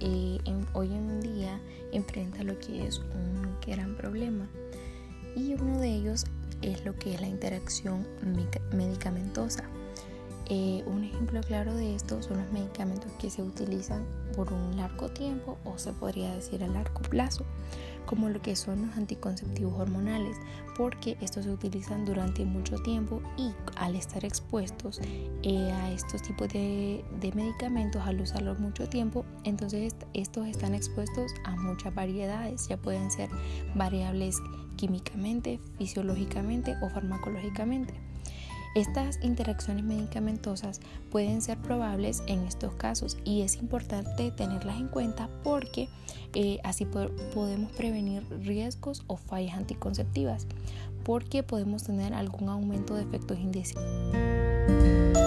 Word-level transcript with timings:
eh, 0.00 0.38
hoy 0.72 0.92
en 0.92 1.20
día 1.20 1.60
enfrenta 1.92 2.42
lo 2.42 2.58
que 2.58 2.86
es 2.86 2.98
un 2.98 3.56
gran 3.66 3.96
problema 3.96 4.48
y 5.36 5.54
uno 5.54 5.78
de 5.80 5.94
ellos 5.94 6.24
es 6.62 6.84
lo 6.84 6.94
que 6.96 7.14
es 7.14 7.20
la 7.20 7.28
interacción 7.28 8.06
medicamentosa. 8.72 9.64
Eh, 10.50 10.84
un 10.86 11.04
ejemplo 11.04 11.40
claro 11.40 11.74
de 11.74 11.94
esto 11.94 12.22
son 12.22 12.38
los 12.38 12.52
medicamentos 12.52 13.10
que 13.18 13.30
se 13.30 13.42
utilizan 13.42 14.04
por 14.36 14.52
un 14.52 14.76
largo 14.76 15.08
tiempo 15.08 15.56
o 15.64 15.78
se 15.78 15.92
podría 15.92 16.34
decir 16.34 16.62
a 16.62 16.66
largo 16.66 17.00
plazo, 17.00 17.44
como 18.04 18.28
lo 18.28 18.42
que 18.42 18.54
son 18.54 18.86
los 18.86 18.96
anticonceptivos 18.96 19.72
hormonales, 19.80 20.36
porque 20.76 21.16
estos 21.22 21.44
se 21.44 21.50
utilizan 21.50 22.04
durante 22.04 22.44
mucho 22.44 22.76
tiempo 22.82 23.22
y 23.38 23.52
al 23.76 23.96
estar 23.96 24.22
expuestos 24.24 25.00
eh, 25.42 25.72
a 25.72 25.90
estos 25.92 26.20
tipos 26.20 26.48
de, 26.50 27.02
de 27.20 27.32
medicamentos, 27.32 28.02
al 28.02 28.20
usarlos 28.20 28.58
mucho 28.58 28.86
tiempo, 28.86 29.24
entonces 29.44 29.94
estos 30.12 30.46
están 30.46 30.74
expuestos 30.74 31.32
a 31.44 31.56
muchas 31.56 31.94
variedades, 31.94 32.68
ya 32.68 32.76
pueden 32.76 33.10
ser 33.10 33.30
variables 33.74 34.36
químicamente, 34.76 35.58
fisiológicamente 35.78 36.76
o 36.82 36.90
farmacológicamente. 36.90 37.94
Estas 38.74 39.20
interacciones 39.22 39.84
medicamentosas 39.84 40.80
pueden 41.10 41.40
ser 41.42 41.58
probables 41.58 42.24
en 42.26 42.40
estos 42.40 42.74
casos 42.74 43.16
y 43.24 43.42
es 43.42 43.56
importante 43.56 44.32
tenerlas 44.32 44.80
en 44.80 44.88
cuenta 44.88 45.28
porque 45.44 45.88
eh, 46.34 46.58
así 46.64 46.84
podemos 46.84 47.70
prevenir 47.72 48.24
riesgos 48.40 49.04
o 49.06 49.16
fallas 49.16 49.56
anticonceptivas 49.56 50.48
porque 51.04 51.44
podemos 51.44 51.84
tener 51.84 52.14
algún 52.14 52.48
aumento 52.48 52.96
de 52.96 53.02
efectos 53.02 53.38
indeseados. 53.38 55.23